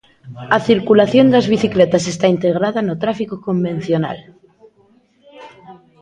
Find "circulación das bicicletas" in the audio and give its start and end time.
0.69-2.03